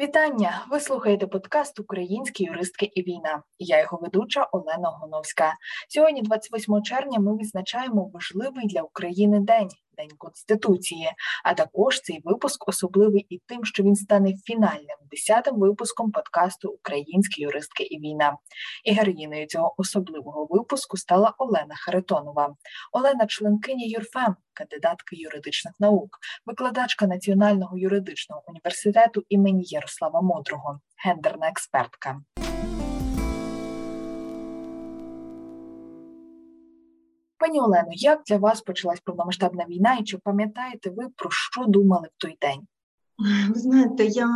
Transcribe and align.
Вітання! 0.00 0.66
Ви 0.70 0.80
слухаєте 0.80 1.26
подкаст 1.26 1.80
Українські 1.80 2.44
юристки 2.44 2.90
і 2.94 3.02
війна. 3.02 3.42
Я 3.58 3.80
його 3.80 3.98
ведуча 4.02 4.48
Олена 4.52 4.88
Гоновська. 4.88 5.54
Сьогодні, 5.88 6.22
28 6.22 6.82
червня, 6.82 7.18
ми 7.18 7.36
відзначаємо 7.36 8.10
важливий 8.14 8.66
для 8.66 8.82
України 8.82 9.40
день 9.40 9.68
День 10.00 10.16
Конституції. 10.18 11.08
А 11.44 11.54
також 11.54 12.00
цей 12.00 12.20
випуск 12.24 12.68
особливий 12.68 13.26
і 13.28 13.40
тим, 13.46 13.64
що 13.64 13.82
він 13.82 13.96
стане 13.96 14.34
фінальним 14.44 14.96
десятим 15.10 15.56
випуском 15.56 16.10
подкасту 16.10 16.68
Українські 16.68 17.42
юристки 17.42 17.82
і 17.82 18.00
війна. 18.00 18.36
І 18.84 18.92
героїною 18.92 19.46
цього 19.46 19.74
особливого 19.76 20.46
випуску 20.50 20.96
стала 20.96 21.34
Олена 21.38 21.74
Харитонова. 21.76 22.54
Олена, 22.92 23.26
членкиня 23.26 23.84
юрфем, 23.86 24.36
кандидатка 24.52 25.16
юридичних 25.16 25.74
наук, 25.80 26.18
викладачка 26.46 27.06
Національного 27.06 27.78
юридичного 27.78 28.42
університету 28.46 29.22
імені 29.28 29.64
Ярослава 29.66 30.20
Мудрого, 30.20 30.80
гендерна 31.04 31.48
експертка. 31.48 32.20
Пані 37.40 37.60
Олено, 37.60 37.88
як 37.90 38.22
для 38.26 38.36
вас 38.36 38.60
почалась 38.60 39.00
повномасштабна 39.00 39.64
війна, 39.64 39.94
і 40.00 40.04
чи 40.04 40.18
пам'ятаєте 40.18 40.90
ви 40.90 41.08
про 41.16 41.30
що 41.30 41.64
думали 41.64 42.08
в 42.08 42.20
той 42.20 42.36
день? 42.40 42.66
Ви 43.48 43.60
знаєте, 43.60 44.04
я 44.04 44.28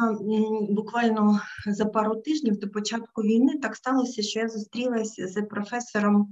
буквально 0.70 1.40
за 1.66 1.84
пару 1.84 2.16
тижнів 2.16 2.58
до 2.58 2.68
початку 2.68 3.22
війни 3.22 3.58
так 3.62 3.76
сталося, 3.76 4.22
що 4.22 4.40
я 4.40 4.48
зустрілася 4.48 5.28
з 5.28 5.42
професором, 5.42 6.28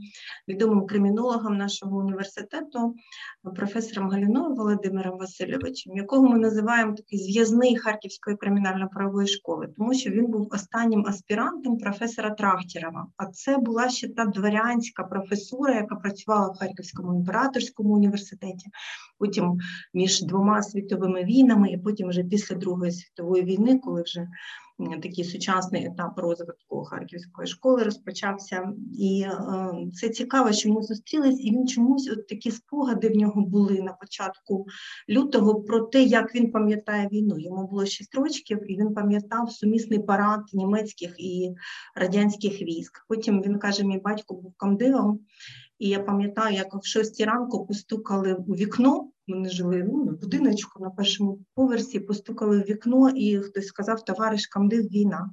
відомим 0.48 0.86
кримінологом 0.86 1.56
нашого 1.56 1.98
університету, 1.98 2.94
професором 3.56 4.10
Галіною 4.10 4.54
Володимиром 4.54 5.18
Васильовичем, 5.18 5.96
якого 5.96 6.28
ми 6.28 6.38
називаємо 6.38 6.94
такий 6.94 7.18
зв'язний 7.18 7.76
Харківської 7.76 8.36
кримінально-правової 8.36 9.26
школи, 9.26 9.68
тому 9.76 9.94
що 9.94 10.10
він 10.10 10.26
був 10.26 10.48
останнім 10.50 11.06
аспірантом 11.06 11.78
професора 11.78 12.30
Трахтєрова. 12.30 13.06
А 13.16 13.26
це 13.26 13.58
була 13.58 13.88
ще 13.88 14.08
та 14.08 14.24
дворянська 14.24 15.04
професура, 15.04 15.74
яка 15.74 15.94
працювала 15.94 16.48
в 16.48 16.58
Харківському 16.58 17.14
імператорському 17.14 17.94
університеті, 17.94 18.70
потім 19.18 19.58
між 19.94 20.22
двома 20.22 20.62
світовими 20.62 21.24
війнами, 21.24 21.70
і 21.70 21.78
потім 21.78 22.08
вже 22.08 22.24
після 22.24 22.41
після 22.42 22.56
Другої 22.56 22.92
світової 22.92 23.42
війни, 23.44 23.78
коли 23.78 24.02
вже 24.02 24.28
такий 25.02 25.24
сучасний 25.24 25.86
етап 25.86 26.18
розвитку 26.18 26.84
харківської 26.84 27.48
школи 27.48 27.82
розпочався. 27.82 28.72
І 28.98 29.24
е, 29.26 29.72
це 29.94 30.08
цікаво, 30.08 30.52
що 30.52 30.72
ми 30.72 30.82
зустрілись, 30.82 31.40
і 31.40 31.50
він 31.50 31.68
чомусь 31.68 32.10
от 32.12 32.28
такі 32.28 32.50
спогади 32.50 33.08
в 33.08 33.16
нього 33.16 33.42
були 33.42 33.82
на 33.82 33.92
початку 33.92 34.66
лютого 35.08 35.60
про 35.60 35.80
те, 35.80 36.02
як 36.02 36.34
він 36.34 36.52
пам'ятає 36.52 37.08
війну. 37.12 37.38
Йому 37.38 37.66
було 37.66 37.86
6 37.86 38.14
років, 38.14 38.70
і 38.70 38.76
він 38.76 38.94
пам'ятав 38.94 39.52
сумісний 39.52 39.98
парад 39.98 40.42
німецьких 40.52 41.14
і 41.18 41.54
радянських 41.94 42.62
військ. 42.62 43.06
Потім 43.08 43.42
він 43.42 43.58
каже: 43.58 43.84
мій 43.84 43.98
батько 43.98 44.34
був 44.34 44.54
камдивом, 44.56 45.20
і 45.78 45.88
я 45.88 46.00
пам'ятаю, 46.00 46.56
як 46.56 46.74
в 46.74 46.86
шостій 46.86 47.24
ранку 47.24 47.66
постукали 47.66 48.34
у 48.34 48.54
вікно. 48.54 49.08
Ми 49.36 49.48
жили 49.48 49.84
ну, 49.92 50.04
на 50.04 50.12
будиночку 50.12 50.82
на 50.82 50.90
першому 50.90 51.38
поверсі, 51.54 52.00
постукали 52.00 52.58
в 52.58 52.62
вікно, 52.62 53.10
і 53.10 53.38
хтось 53.38 53.66
сказав, 53.66 54.04
товариш 54.04 54.46
Камдив, 54.46 54.84
війна. 54.84 55.30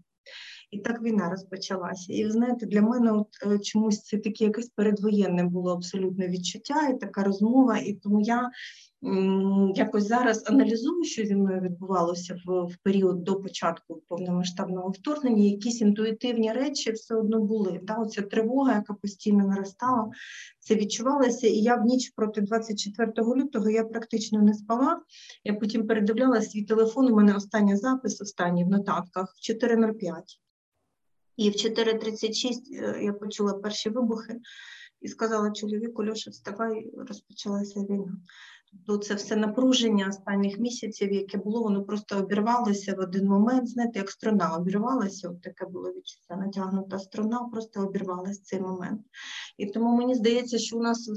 І 0.71 0.79
так 0.79 1.01
війна 1.01 1.29
розпочалася. 1.29 2.13
І 2.13 2.25
ви 2.25 2.31
знаєте, 2.31 2.65
для 2.65 2.81
мене 2.81 3.11
от 3.11 3.27
е, 3.45 3.59
чомусь 3.59 4.03
це 4.03 4.17
таке 4.17 4.43
якесь 4.43 4.69
передвоєнне 4.69 5.43
було 5.43 5.73
абсолютне 5.73 6.27
відчуття 6.27 6.87
і 6.87 6.99
така 6.99 7.23
розмова. 7.23 7.77
І 7.77 7.93
тому 7.93 8.21
я 8.21 8.49
якось 9.75 10.07
зараз 10.07 10.43
аналізую, 10.49 11.03
що 11.03 11.25
зі 11.25 11.35
мною 11.35 11.61
відбувалося 11.61 12.39
в, 12.45 12.65
в 12.65 12.77
період 12.83 13.23
до 13.23 13.35
початку 13.35 14.01
повномасштабного 14.07 14.89
вторгнення, 14.89 15.43
якісь 15.43 15.81
інтуїтивні 15.81 16.51
речі 16.51 16.91
все 16.91 17.15
одно 17.15 17.39
були. 17.39 17.79
Да? 17.83 17.95
Оця 17.95 18.21
тривога, 18.21 18.73
яка 18.73 18.93
постійно 18.93 19.47
наростала, 19.47 20.11
це 20.59 20.75
відчувалося. 20.75 21.47
І 21.47 21.57
я 21.57 21.75
в 21.75 21.85
ніч 21.85 22.09
проти 22.09 22.41
24 22.41 23.11
лютого 23.17 23.69
я 23.69 23.83
практично 23.83 24.41
не 24.41 24.53
спала. 24.53 25.01
Я 25.43 25.53
потім 25.53 25.87
передивляла 25.87 26.41
свій 26.41 26.63
телефон. 26.63 27.11
У 27.11 27.15
мене 27.15 27.35
останній 27.35 27.75
запис, 27.75 28.21
останній 28.21 28.63
в 28.63 28.69
нотатках 28.69 29.33
в 29.35 29.51
4.05. 29.51 30.21
І 31.37 31.49
в 31.49 31.53
4.36 31.53 32.53
е, 32.73 33.03
я 33.03 33.13
почула 33.13 33.53
перші 33.53 33.89
вибухи 33.89 34.39
і 35.01 35.07
сказала 35.07 35.51
чоловіку, 35.51 36.05
Льоша, 36.05 36.31
вставай, 36.31 36.91
розпочалася 36.97 37.79
війна. 37.79 38.17
Тобто 38.71 39.05
це 39.05 39.13
все 39.13 39.35
напруження 39.35 40.07
останніх 40.07 40.59
місяців, 40.59 41.13
яке 41.13 41.37
було, 41.37 41.61
воно 41.61 41.83
просто 41.83 42.17
обірвалося 42.17 42.95
в 42.95 42.99
один 42.99 43.27
момент. 43.27 43.69
Знаєте, 43.69 43.99
як 43.99 44.11
струна 44.11 44.55
обірвалася, 44.55 45.29
от 45.29 45.41
таке 45.41 45.65
було 45.65 45.89
відчуття, 45.89 46.35
натягнута 46.35 46.99
струна, 46.99 47.39
просто 47.51 47.81
обірвалася 47.81 48.41
цей 48.43 48.61
момент. 48.61 49.01
І 49.57 49.65
тому 49.65 49.97
мені 49.97 50.15
здається, 50.15 50.57
що 50.57 50.77
у 50.77 50.81
нас 50.81 51.09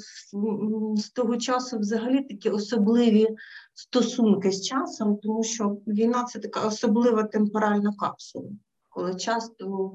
з 0.96 1.10
того 1.10 1.36
часу 1.36 1.78
взагалі 1.78 2.22
такі 2.22 2.50
особливі 2.50 3.28
стосунки 3.74 4.52
з 4.52 4.66
часом, 4.66 5.16
тому 5.16 5.44
що 5.44 5.76
війна 5.86 6.24
це 6.24 6.38
така 6.38 6.66
особлива 6.66 7.22
темпоральна 7.22 7.92
капсула, 7.98 8.50
коли 8.88 9.14
часто 9.14 9.92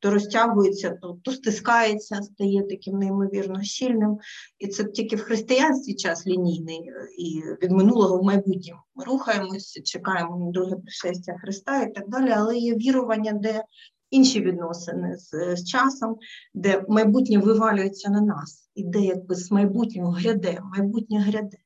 то 0.00 0.10
розтягується, 0.10 0.90
то, 1.02 1.18
то 1.22 1.32
стискається, 1.32 2.22
стає 2.22 2.62
таким 2.62 2.98
неймовірно 2.98 3.62
щільним. 3.62 4.18
І 4.58 4.66
це 4.66 4.84
тільки 4.84 5.16
в 5.16 5.20
християнстві 5.20 5.94
час 5.94 6.26
лінійний 6.26 6.90
і 7.18 7.42
від 7.62 7.70
минулого 7.70 8.18
в 8.18 8.24
майбутнє. 8.24 8.72
Ми 8.94 9.04
рухаємося, 9.04 9.82
чекаємо 9.82 10.36
на 10.38 10.50
друге 10.50 10.76
пришестя 10.76 11.36
Христа 11.40 11.82
і 11.82 11.94
так 11.94 12.08
далі, 12.08 12.30
але 12.36 12.56
є 12.56 12.74
вірування, 12.74 13.32
де 13.32 13.64
інші 14.10 14.40
відносини 14.40 15.16
з, 15.16 15.56
з 15.56 15.64
часом, 15.64 16.16
де 16.54 16.84
майбутнє 16.88 17.38
вивалюється 17.38 18.10
на 18.10 18.20
нас, 18.20 18.70
і 18.74 18.84
де 18.84 19.00
якби 19.00 19.34
з 19.34 19.50
майбутнього 19.50 20.10
гряде, 20.12 20.60
майбутнє 20.62 21.20
гряде. 21.20 21.56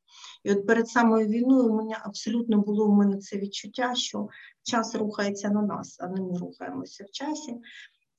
І 0.45 0.53
от 0.53 0.67
перед 0.67 0.89
самою 0.89 1.27
війною 1.27 1.73
у 1.73 1.77
мене 1.77 1.99
абсолютно 2.05 2.59
було 2.59 2.87
у 2.87 2.93
мене 2.93 3.19
це 3.19 3.37
відчуття, 3.37 3.95
що 3.95 4.29
час 4.63 4.95
рухається 4.95 5.49
на 5.49 5.63
нас, 5.63 5.97
а 6.01 6.09
не 6.09 6.21
ми 6.21 6.39
рухаємося 6.39 7.05
в 7.05 7.11
часі. 7.11 7.57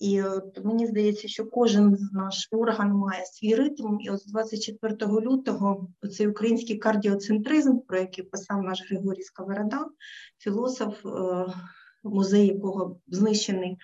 І 0.04 0.22
от 0.22 0.66
мені 0.66 0.88
здається, 0.88 1.28
що 1.28 1.46
кожен 1.46 1.98
наш 2.14 2.48
орган 2.52 2.94
має 2.94 3.26
свій 3.26 3.56
ритм. 3.56 4.00
І 4.00 4.10
от 4.10 4.20
з 4.20 4.26
24 4.26 4.96
лютого 5.12 5.88
цей 6.12 6.28
український 6.28 6.78
кардіоцентризм, 6.78 7.80
про 7.80 8.00
який 8.00 8.24
писав 8.24 8.64
наш 8.64 8.90
Григорій 8.90 9.22
Сковорода, 9.22 9.86
філософ, 10.38 11.06
е, 11.06 11.46
музей 12.04 12.48
якого 12.48 13.00
знищений 13.08 13.78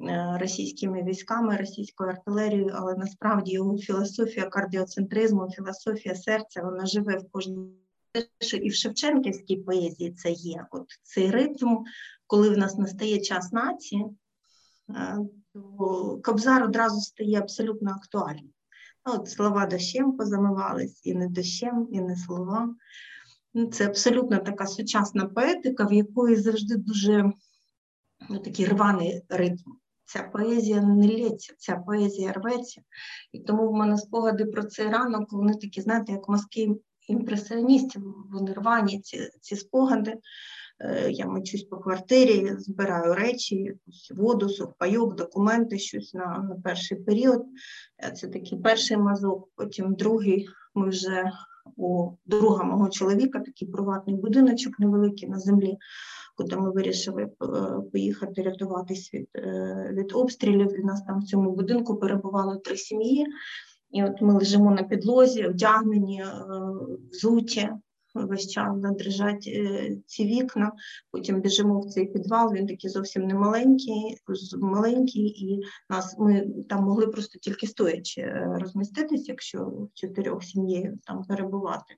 е, 0.00 0.38
російськими 0.40 1.02
військами, 1.02 1.56
російською 1.56 2.10
артилерією, 2.10 2.72
але 2.74 2.94
насправді 2.94 3.52
його 3.52 3.78
філософія 3.78 4.46
кардіоцентризму, 4.46 5.50
філософія 5.50 6.14
серця, 6.14 6.62
вона 6.62 6.86
живе 6.86 7.18
в 7.18 7.30
кожній. 7.30 7.72
І 8.62 8.68
в 8.68 8.74
Шевченківській 8.74 9.56
поезії 9.56 10.12
це 10.12 10.30
є 10.30 10.66
от 10.70 10.86
цей 11.02 11.30
ритм, 11.30 11.76
коли 12.26 12.50
в 12.50 12.58
нас 12.58 12.78
настає 12.78 13.20
час 13.20 13.52
нації, 13.52 14.04
е, 14.90 15.18
то 15.78 16.20
Кобзар 16.22 16.64
одразу 16.64 17.00
стає 17.00 17.38
абсолютно 17.38 17.90
актуальним. 17.90 18.50
Ну, 19.06 19.14
от 19.14 19.30
Слова 19.30 19.66
дощем 19.66 20.16
позамивались, 20.16 21.06
і 21.06 21.14
не 21.14 21.28
дощем, 21.28 21.88
і 21.92 22.00
не 22.00 22.16
слова. 22.16 22.74
Ну, 23.54 23.66
це 23.66 23.86
абсолютно 23.86 24.38
така 24.38 24.66
сучасна 24.66 25.26
поетика, 25.26 25.84
в 25.86 25.92
якої 25.92 26.36
завжди 26.36 26.76
дуже 26.76 27.32
ну, 28.30 28.38
такий 28.38 28.66
рваний 28.66 29.22
ритм. 29.28 29.70
Ця 30.04 30.22
поезія 30.22 30.80
не 30.80 31.08
лється, 31.08 31.54
ця 31.58 31.76
поезія 31.76 32.32
рветься. 32.32 32.82
І 33.32 33.38
тому 33.38 33.68
в 33.68 33.72
мене 33.72 33.96
спогади 33.98 34.44
про 34.44 34.64
цей 34.64 34.88
ранок, 34.88 35.32
вони 35.32 35.54
такі, 35.54 35.80
знаєте, 35.80 36.12
як 36.12 36.28
мозки 36.28 36.76
імпресіоністів, 37.08 38.14
вони 38.32 38.52
рвані 38.52 39.00
ці, 39.00 39.30
ці 39.40 39.56
спогади. 39.56 40.14
Е, 40.80 41.10
я 41.10 41.26
мечусь 41.26 41.62
по 41.62 41.76
квартирі, 41.76 42.52
збираю 42.58 43.14
речі, 43.14 43.74
воду, 44.14 44.48
сухпайок, 44.48 45.14
документи, 45.14 45.78
щось 45.78 46.14
на, 46.14 46.46
на 46.48 46.56
перший 46.64 46.98
період. 46.98 47.44
Е, 48.04 48.10
це 48.10 48.28
такий 48.28 48.58
перший 48.58 48.96
мазок, 48.96 49.48
потім 49.54 49.94
другий. 49.94 50.48
Ми 50.74 50.88
вже 50.88 51.32
у 51.76 52.10
друга 52.26 52.64
мого 52.64 52.88
чоловіка, 52.88 53.40
такий 53.40 53.68
приватний 53.68 54.16
будиночок 54.16 54.78
невеликий 54.78 55.28
на 55.28 55.38
землі, 55.38 55.76
куди 56.36 56.56
ми 56.56 56.70
вирішили 56.70 57.22
е, 57.22 57.28
поїхати 57.92 58.42
рятуватись 58.42 59.14
від 59.14 59.28
від 59.92 60.12
обстрілів. 60.12 60.80
У 60.82 60.86
нас 60.86 61.02
там 61.02 61.20
в 61.20 61.24
цьому 61.24 61.50
будинку 61.50 61.96
перебувало 61.96 62.56
три 62.56 62.76
сім'ї. 62.76 63.26
І 63.90 64.04
от 64.04 64.22
ми 64.22 64.34
лежимо 64.34 64.70
на 64.70 64.82
підлозі, 64.82 65.48
вдягнені, 65.48 66.24
взуті, 67.12 67.70
весь 68.24 68.54
да, 68.54 68.90
дрижать 68.90 69.46
е, 69.46 69.96
ці 70.06 70.24
вікна, 70.24 70.72
потім 71.10 71.40
біжимо 71.40 71.80
в 71.80 71.86
цей 71.86 72.06
підвал, 72.06 72.52
він 72.52 72.66
такий 72.66 72.90
зовсім 72.90 73.26
не 73.26 73.34
маленький, 73.34 74.16
маленький, 74.58 75.26
і 75.26 75.62
нас 75.90 76.16
ми 76.18 76.46
там 76.68 76.84
могли 76.84 77.06
просто 77.06 77.38
тільки 77.38 77.66
стоячи 77.66 78.20
е, 78.20 78.58
розміститись, 78.60 79.28
якщо 79.28 79.64
в 79.64 79.90
чотирьох 79.94 80.44
сім'єю 80.44 80.98
там 81.04 81.24
перебувати. 81.24 81.94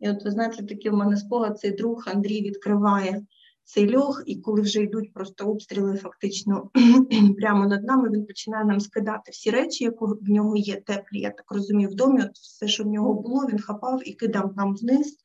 І 0.00 0.10
от 0.10 0.24
ви 0.24 0.30
знаєте, 0.30 0.62
такий 0.62 0.90
в 0.90 0.94
мене 0.94 1.16
спогад, 1.16 1.58
цей 1.58 1.70
друг 1.70 2.04
Андрій 2.06 2.42
відкриває 2.42 3.22
цей 3.64 3.96
льох, 3.96 4.22
і 4.26 4.36
коли 4.36 4.60
вже 4.60 4.82
йдуть 4.82 5.12
просто 5.12 5.44
обстріли, 5.44 5.96
фактично 5.96 6.70
прямо 7.38 7.66
над 7.66 7.84
нами, 7.84 8.10
він 8.10 8.26
починає 8.26 8.64
нам 8.64 8.80
скидати 8.80 9.30
всі 9.30 9.50
речі, 9.50 9.84
які 9.84 9.98
в 10.00 10.30
нього 10.30 10.56
є 10.56 10.80
теплі. 10.80 11.20
Я 11.20 11.30
так 11.30 11.52
розумію, 11.52 11.88
в 11.88 11.94
домі 11.94 12.22
от 12.22 12.34
все, 12.34 12.68
що 12.68 12.84
в 12.84 12.86
нього 12.86 13.14
було, 13.14 13.46
він 13.46 13.58
хапав 13.58 14.08
і 14.08 14.14
кидав 14.14 14.52
нам 14.56 14.76
вниз, 14.76 15.16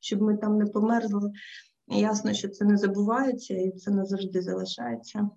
щоб 0.00 0.22
ми 0.22 0.36
там 0.36 0.58
не 0.58 0.66
померзли. 0.66 1.32
Ясно, 1.88 2.34
що 2.34 2.48
це 2.48 2.64
не 2.64 2.76
забувається 2.76 3.54
і 3.54 3.70
це 3.70 3.90
не 3.90 4.04
завжди 4.04 4.42
залишається. 4.42 5.30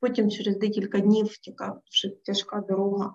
Потім 0.00 0.30
через 0.30 0.58
декілька 0.58 1.00
днів 1.00 1.38
така 1.38 1.80
тяжка 2.26 2.64
дорога 2.68 3.14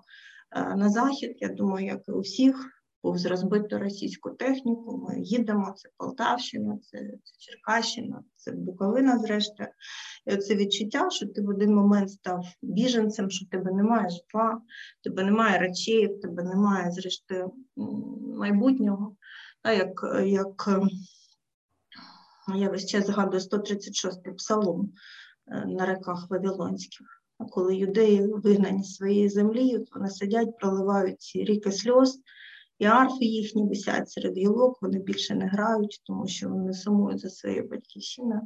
е, 0.52 0.76
на 0.76 0.90
захід. 0.90 1.38
Я 1.40 1.50
думаю, 1.50 1.86
як 1.86 2.02
і 2.08 2.12
у 2.12 2.20
всіх 2.20 2.79
повз 3.02 3.26
розбиту 3.26 3.78
російську 3.80 4.30
техніку. 4.30 5.06
Ми 5.08 5.22
їдемо, 5.22 5.74
це 5.78 5.90
Полтавщина, 5.98 6.78
це, 6.82 7.12
Черкащина, 7.38 8.24
це 8.36 8.52
Буковина, 8.52 9.20
зрештою. 9.20 9.70
І 10.26 10.34
оце 10.34 10.56
відчуття, 10.56 11.10
що 11.10 11.28
ти 11.28 11.42
в 11.42 11.50
один 11.50 11.76
момент 11.76 12.12
став 12.12 12.46
біженцем, 12.62 13.30
що 13.30 13.46
в 13.46 13.50
тебе 13.50 13.72
немає 13.72 14.10
житла, 14.10 14.62
в 15.00 15.04
тебе 15.04 15.24
немає 15.24 15.60
речей, 15.60 16.08
в 16.08 16.22
тебе 16.22 16.44
немає, 16.44 16.92
зрештою, 16.92 17.54
майбутнього. 18.38 19.16
А 19.64 19.72
як, 19.72 20.06
як 20.26 20.70
я 22.56 22.70
весь 22.70 22.86
час 22.86 23.06
згадую 23.06 23.42
136-й 23.42 24.34
псалом 24.34 24.94
е, 25.48 25.66
на 25.66 25.86
реках 25.86 26.28
Вавилонських. 26.30 27.08
Коли 27.50 27.76
юдеї 27.76 28.28
вигнані 28.28 28.84
з 28.84 28.96
своєї 28.96 29.30
землі, 29.30 29.86
вони 29.96 30.10
сидять, 30.10 30.58
проливають 30.58 31.22
ці 31.22 31.44
ріки 31.44 31.72
сльоз, 31.72 32.22
і 32.80 32.86
арфи 32.86 33.26
їхні 33.26 33.64
висять 33.64 34.10
серед 34.10 34.38
гілок, 34.38 34.82
вони 34.82 35.00
більше 35.00 35.36
не 35.36 35.46
грають, 35.46 36.02
тому 36.04 36.28
що 36.28 36.50
вони 36.50 36.74
сумують 36.74 37.20
за 37.20 37.30
своєю 37.30 37.68
батьківщиною. 37.68 38.42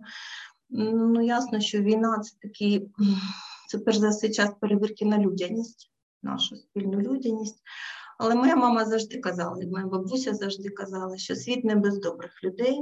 Ну, 0.69 1.21
ясно, 1.21 1.59
що 1.59 1.81
війна 1.81 2.19
це 2.19 2.38
такий, 2.41 2.88
це 3.69 3.77
перш 3.77 3.97
за 3.97 4.09
все 4.09 4.30
час 4.30 4.51
перевірки 4.62 5.06
на 5.06 5.18
людяність, 5.18 5.91
нашу 6.24 6.56
спільну 6.56 7.01
людяність. 7.01 7.63
Але 8.19 8.35
моя 8.35 8.56
мама 8.56 8.85
завжди 8.85 9.19
казала, 9.19 9.63
і 9.63 9.68
моя 9.68 9.85
бабуся 9.85 10.33
завжди 10.33 10.69
казала, 10.69 11.18
що 11.18 11.36
світ 11.36 11.63
не 11.63 11.75
без 11.75 12.00
добрих 12.00 12.44
людей, 12.44 12.79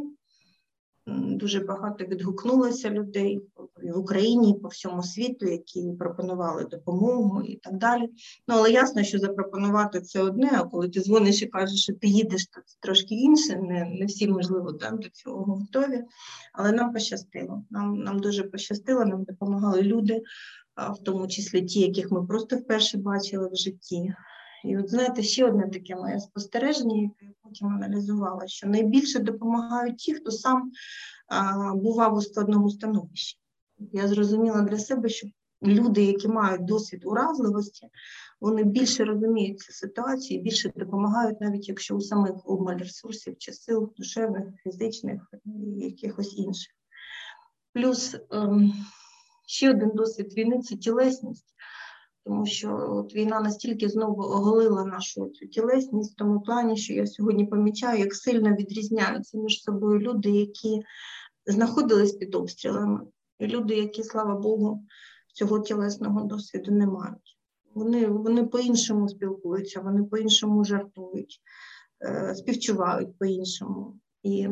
Дуже 1.07 1.59
багато 1.59 2.06
відгукнулося 2.06 2.89
людей 2.89 3.42
в 3.83 3.98
Україні, 3.98 4.53
по 4.53 4.68
всьому 4.68 5.03
світу, 5.03 5.45
які 5.45 5.92
пропонували 6.00 6.65
допомогу 6.65 7.42
і 7.42 7.56
так 7.56 7.77
далі. 7.77 8.09
Ну 8.48 8.56
але 8.56 8.71
ясно, 8.71 9.03
що 9.03 9.19
запропонувати 9.19 10.01
це 10.01 10.21
одне, 10.21 10.50
а 10.53 10.63
коли 10.63 10.89
ти 10.89 11.01
дзвониш 11.01 11.42
і 11.42 11.48
кажеш, 11.48 11.83
що 11.83 11.94
ти 11.94 12.07
їдеш, 12.07 12.45
то 12.45 12.62
це 12.65 12.77
трошки 12.80 13.15
інше. 13.15 13.56
Не 13.56 13.86
не 14.00 14.06
всі, 14.06 14.27
можливо, 14.27 14.74
там 14.74 14.98
до 14.98 15.09
цього 15.09 15.44
готові. 15.44 16.03
Але 16.53 16.71
нам 16.71 16.94
пощастило. 16.94 17.63
Нам 17.69 17.97
нам 17.97 18.19
дуже 18.19 18.44
пощастило, 18.44 19.06
нам 19.06 19.24
допомагали 19.24 19.81
люди, 19.81 20.21
в 20.77 21.04
тому 21.04 21.27
числі 21.27 21.62
ті, 21.62 21.80
яких 21.80 22.12
ми 22.12 22.25
просто 22.25 22.57
вперше 22.57 22.97
бачили 22.97 23.50
в 23.50 23.56
житті. 23.56 24.13
І 24.63 24.77
от 24.77 24.89
знаєте, 24.89 25.23
ще 25.23 25.45
одне 25.45 25.69
таке 25.69 25.95
моє 25.95 26.19
спостереження, 26.19 26.95
яке 26.95 27.25
я 27.25 27.31
потім 27.43 27.67
аналізувала, 27.67 28.47
що 28.47 28.67
найбільше 28.67 29.19
допомагають 29.19 29.97
ті, 29.97 30.13
хто 30.13 30.31
сам 30.31 30.71
а, 31.27 31.73
бував 31.75 32.15
у 32.15 32.21
складному 32.21 32.69
становищі. 32.69 33.37
Я 33.77 34.07
зрозуміла 34.07 34.61
для 34.61 34.77
себе, 34.77 35.09
що 35.09 35.27
люди, 35.63 36.03
які 36.03 36.27
мають 36.27 36.65
досвід 36.65 37.05
уразливості, 37.05 37.87
вони 38.41 38.63
більше 38.63 39.03
розуміють 39.03 39.59
ці 39.59 39.71
ситуації, 39.71 40.41
більше 40.41 40.71
допомагають, 40.75 41.41
навіть 41.41 41.69
якщо 41.69 41.95
у 41.95 42.01
самих 42.01 42.33
обмаль 42.45 42.77
ресурсів 42.77 43.35
чи 43.37 43.53
сил, 43.53 43.93
душевних, 43.97 44.45
фізичних 44.63 45.21
і 45.45 45.85
якихось 45.85 46.37
інших. 46.37 46.73
Плюс 47.73 48.15
ем, 48.31 48.73
ще 49.47 49.69
один 49.69 49.91
досвід 49.93 50.33
війни 50.37 50.59
це 50.59 50.75
тілесність 50.75 51.55
тому 52.25 52.45
що 52.45 52.88
от 52.91 53.15
війна 53.15 53.41
настільки 53.41 53.89
знову 53.89 54.21
оголила 54.21 54.85
нашу 54.85 55.29
цю 55.29 55.47
тілесність 55.47 56.13
в 56.13 56.15
тому 56.15 56.41
плані, 56.41 56.77
що 56.77 56.94
я 56.94 57.07
сьогодні 57.07 57.45
помічаю, 57.45 58.00
як 58.00 58.15
сильно 58.15 58.56
відрізняються 58.56 59.38
між 59.38 59.63
собою 59.63 60.00
люди, 60.00 60.29
які 60.29 60.83
знаходились 61.45 62.12
під 62.12 62.35
обстрілами, 62.35 63.01
і 63.39 63.47
люди, 63.47 63.75
які, 63.75 64.03
слава 64.03 64.35
Богу, 64.35 64.85
цього 65.33 65.59
тілесного 65.59 66.21
досвіду 66.21 66.71
не 66.71 66.88
мають. 66.88 67.38
Вони 67.73 68.07
вони 68.07 68.44
по-іншому 68.44 69.09
спілкуються, 69.09 69.81
вони 69.81 70.03
по-іншому 70.03 70.65
жартують, 70.65 71.41
е, 72.03 72.35
співчувають 72.35 73.18
по-іншому. 73.18 74.00
І 74.23 74.47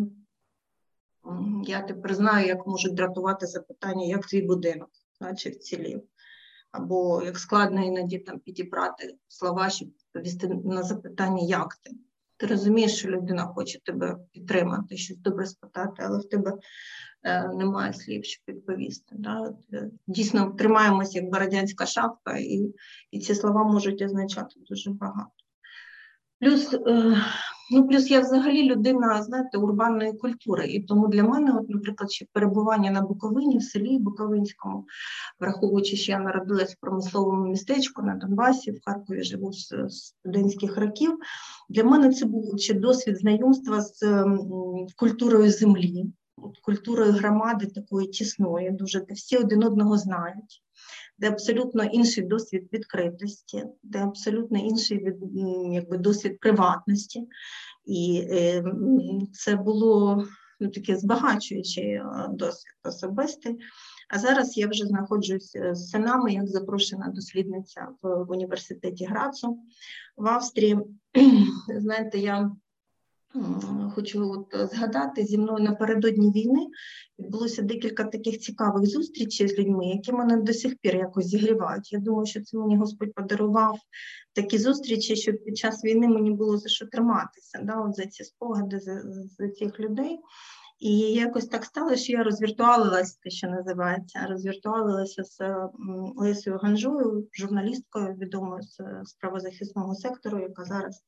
я 1.64 1.82
тепер 1.82 2.16
знаю, 2.16 2.48
як 2.48 2.68
можуть 2.68 2.94
дратувати 2.94 3.46
запитання, 3.46 4.06
як 4.06 4.26
твій 4.26 4.42
будинок, 4.42 4.90
наче 5.22 5.50
вцілів 5.50 6.02
або 6.72 7.22
як 7.26 7.40
складно 7.40 7.86
іноді 7.86 8.20
там 8.20 8.40
підібрати 8.40 9.16
слова, 9.28 9.70
щоб 9.70 9.88
відповісти 9.88 10.48
на 10.48 10.84
запитання, 10.84 11.44
як 11.44 11.76
ти. 11.76 11.92
Ти 12.38 12.46
розумієш, 12.46 12.96
що 12.96 13.10
людина 13.10 13.46
хоче 13.46 13.80
тебе 13.80 14.18
підтримати, 14.32 14.98
щось 14.98 15.18
добре 15.18 15.46
спитати, 15.46 16.04
але 16.06 16.20
в 16.20 16.30
тебе 16.30 16.54
е, 17.24 17.48
немає 17.48 17.94
слів, 17.94 18.26
щоб 18.26 18.44
відповісти. 18.48 19.16
Да? 19.20 19.54
Е, 19.74 19.90
дійсно, 20.08 20.52
тримаємося 20.52 21.20
як 21.20 21.32
бородянська 21.32 21.86
шапка, 21.86 22.38
і 22.38 22.74
і 23.12 23.20
ці 23.20 23.36
слова 23.36 23.64
можуть 23.64 24.02
означати 24.02 24.56
дуже 24.70 24.92
багато. 24.92 25.39
Плюс 26.40 26.74
е, 26.74 27.16
Ну, 27.72 27.88
плюс 27.88 28.12
я 28.12 28.20
взагалі 28.20 28.64
людина, 28.64 29.24
знаєте, 29.24 29.58
урбанної 29.58 30.14
культури. 30.14 30.68
І 30.68 30.84
тому 30.84 31.08
для 31.08 31.24
мене, 31.24 31.52
от, 31.52 31.70
наприклад, 31.70 32.12
ще 32.12 32.26
перебування 32.34 32.92
на 32.92 33.02
Буковині, 33.02 33.58
в 33.58 33.64
селі 33.64 34.00
Буковинському, 34.00 34.86
враховуючи, 35.40 35.96
що 35.96 36.12
я 36.12 36.20
народилась 36.20 36.74
в 36.74 36.80
промисловому 36.80 37.48
містечку 37.48 38.02
на 38.02 38.16
Донбасі, 38.16 38.72
в 38.72 38.80
Харкові 38.86 39.24
живу 39.24 39.54
з 39.54 39.74
студентських 39.90 40.78
років. 40.78 41.18
Для 41.70 41.84
мене 41.84 42.14
це 42.14 42.26
був 42.26 42.60
ще 42.60 42.74
досвід 42.74 43.18
знайомства 43.18 43.82
з 43.82 44.04
культурою 44.96 45.52
землі, 45.52 46.06
культурою 46.62 47.12
громади 47.12 47.66
такої 47.66 48.08
тісної, 48.08 48.72
дуже 48.72 49.00
де 49.00 49.14
всі 49.14 49.38
один 49.38 49.64
одного 49.64 49.98
знають 49.98 50.64
де 51.20 51.28
абсолютно 51.28 51.84
інший 51.84 52.24
досвід 52.24 52.70
відкритості, 52.74 53.66
де 53.84 54.00
абсолютно 54.00 54.60
інший 54.60 55.16
якби, 55.72 55.98
досвід 55.98 56.40
приватності. 56.40 57.28
І 57.86 58.28
е, 58.32 58.64
це 59.34 59.56
було 59.56 60.24
ну, 60.60 60.70
таке 60.70 60.98
збагачуючий 60.98 61.86
е, 61.86 62.04
досвід 62.30 62.74
особистий. 62.84 63.58
А 64.10 64.20
зараз 64.20 64.58
я 64.58 64.68
вже 64.68 64.86
знаходжусь 64.86 65.56
е, 65.56 65.76
з 65.76 65.90
синами 65.90 66.34
як 66.34 66.48
запрошена 66.48 67.12
дослідниця 67.16 67.88
в, 68.02 68.24
в 68.24 68.32
університеті 68.32 69.06
Грацу 69.06 69.60
в 70.18 70.28
Австрії. 70.28 70.78
Знаєте, 71.78 72.20
я 72.20 72.52
Хочу 73.96 74.32
от 74.32 74.70
згадати, 74.72 75.24
зі 75.24 75.38
мною 75.38 75.64
напередодні 75.64 76.32
війни 76.32 76.68
відбулося 77.20 77.62
декілька 77.62 78.04
таких 78.04 78.40
цікавих 78.40 78.86
зустрічей 78.86 79.48
з 79.48 79.60
людьми, 79.60 79.86
які 79.86 80.12
мене 80.12 80.38
до 80.38 80.54
сих 80.54 80.76
пір 80.82 80.96
якось 80.96 81.26
зігрівають. 81.26 81.94
Я 81.94 82.00
думаю, 82.00 82.26
що 82.26 82.42
це 82.42 82.58
мені 82.58 82.78
Господь 82.78 83.14
подарував 83.14 83.80
такі 84.34 84.58
зустрічі, 84.58 85.16
щоб 85.16 85.44
під 85.44 85.58
час 85.58 85.84
війни 85.84 86.08
мені 86.08 86.32
було 86.32 86.58
за 86.58 86.70
що 86.70 86.88
триматися, 86.88 87.60
да, 87.64 87.82
от 87.82 87.96
за 87.96 88.06
ці 88.06 88.24
спогади, 88.24 88.80
за, 88.80 89.02
за 89.38 89.50
цих 89.50 89.80
людей. 89.80 90.20
І 90.80 91.00
якось 91.00 91.48
так 91.48 91.66
стало, 91.66 91.96
що 91.96 92.14
я 92.14 92.24
розвіртуалилася, 92.24 93.18
що 93.28 93.48
називається, 93.48 94.28
розвіртуалилася 94.30 95.24
з 95.24 95.40
Лесою 96.16 96.58
Ганжою, 96.58 97.28
журналісткою 97.34 98.14
відомою 98.14 98.62
з, 98.62 98.80
правозахисного 99.20 99.96
сектору, 99.96 100.40
яка 100.40 100.64
зараз 100.64 101.04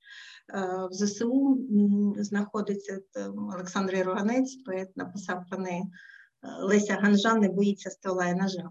е, 0.53 0.87
в 0.91 0.93
ЗСУ 0.93 1.67
знаходиться. 2.17 2.99
Олександр 3.55 4.03
Роганець, 4.03 4.55
поет 4.55 4.97
написав 4.97 5.45
про 5.49 5.57
неї 5.57 5.81
е, 5.81 5.87
Леся 6.61 6.93
Ганжа 6.93 7.33
не 7.33 7.49
боїться 7.49 7.89
стола 7.89 8.25
і 8.25 8.35
ножа. 8.35 8.69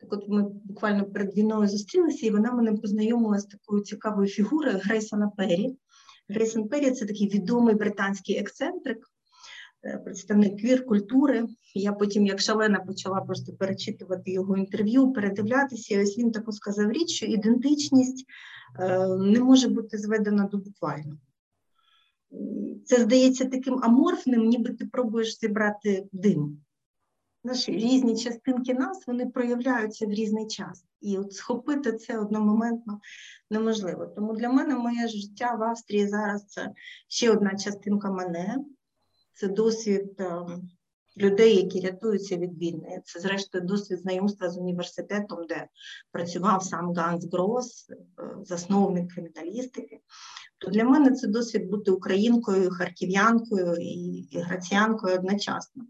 Так 0.00 0.12
от 0.12 0.28
ми 0.28 0.42
буквально 0.64 1.04
перед 1.04 1.36
війною 1.36 1.68
зустрілися, 1.68 2.26
і 2.26 2.30
вона 2.30 2.52
мене 2.52 2.72
познайомила 2.72 3.38
з 3.38 3.44
такою 3.44 3.82
цікавою 3.82 4.28
фігурою 4.28 4.80
Грейсона 4.84 5.28
Перрі. 5.28 5.76
Грейсон 6.28 6.68
Перрі– 6.68 6.90
це 6.92 7.06
такий 7.06 7.28
відомий 7.28 7.74
британський 7.74 8.38
ексцентрик. 8.38 9.10
Е, 9.86 9.98
представник 9.98 10.60
квір-культури. 10.60 11.48
Я 11.74 11.92
потім, 11.92 12.26
як 12.26 12.40
шалена, 12.40 12.80
почала 12.80 13.20
просто 13.20 13.52
перечитувати 13.52 14.30
його 14.30 14.56
інтерв'ю, 14.56 15.12
передивлятися. 15.12 15.94
І 15.94 16.02
ось 16.02 16.18
він 16.18 16.32
таку 16.32 16.52
сказав 16.52 16.90
річ, 16.90 17.10
що 17.10 17.26
ідентичність 17.26 18.26
е, 18.80 19.08
не 19.08 19.40
може 19.40 19.68
бути 19.68 19.98
зведена 19.98 20.44
до 20.44 20.58
буквально. 20.58 21.18
Це 22.84 22.96
здається 22.96 23.44
таким 23.44 23.78
аморфним, 23.82 24.48
ніби 24.48 24.70
ти 24.70 24.86
пробуєш 24.86 25.38
зібрати 25.38 26.06
дим. 26.12 26.60
Наші 27.44 27.72
різні 27.72 28.16
частинки 28.16 28.74
нас 28.74 29.06
вони 29.06 29.26
проявляються 29.26 30.06
в 30.06 30.10
різний 30.10 30.46
час. 30.46 30.84
І 31.00 31.18
от 31.18 31.32
схопити 31.32 31.92
це 31.92 32.18
одномоментно 32.18 33.00
неможливо. 33.50 34.06
Тому 34.06 34.32
для 34.32 34.48
мене 34.48 34.74
моє 34.74 35.08
життя 35.08 35.54
в 35.54 35.62
Австрії 35.62 36.08
зараз 36.08 36.46
це 36.46 36.72
ще 37.08 37.30
одна 37.30 37.56
частинка 37.56 38.10
мене, 38.10 38.56
це 39.36 39.48
досвід 39.48 40.14
ем, 40.18 40.68
людей, 41.16 41.56
які 41.56 41.80
рятуються 41.80 42.36
від 42.36 42.58
війни. 42.58 43.00
Це, 43.04 43.20
зрештою, 43.20 43.64
досвід 43.64 44.00
знайомства 44.00 44.50
з 44.50 44.58
університетом, 44.58 45.46
де 45.48 45.66
працював 46.12 46.62
сам 46.62 46.94
Ганс 46.94 47.32
Грос, 47.32 47.90
е, 47.90 47.96
засновник 48.44 49.12
криміналістики. 49.12 50.00
То 50.58 50.70
для 50.70 50.84
мене 50.84 51.10
це 51.10 51.26
досвід 51.28 51.70
бути 51.70 51.90
українкою, 51.90 52.70
харків'янкою 52.70 53.74
і 53.80 54.28
граціянкою 54.32 55.14
одночасно. 55.14 55.84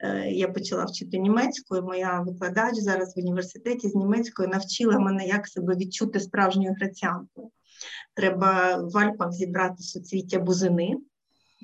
Е, 0.00 0.30
я 0.30 0.48
почала 0.48 0.84
вчити 0.84 1.18
німецькою. 1.18 1.82
Моя 1.82 2.20
викладач 2.20 2.74
зараз 2.74 3.16
в 3.16 3.20
університеті 3.20 3.88
з 3.88 3.94
німецькою 3.94 4.48
навчила 4.48 4.98
мене, 4.98 5.26
як 5.26 5.46
себе 5.46 5.76
відчути 5.76 6.20
справжньою 6.20 6.74
граціянкою. 6.80 7.50
Треба 8.14 8.76
в 8.76 8.98
Альпах 8.98 9.32
зібрати 9.32 9.82
суцвіття 9.82 10.38
бузини, 10.38 10.96